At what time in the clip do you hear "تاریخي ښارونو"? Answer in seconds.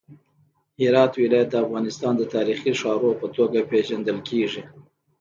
2.35-3.19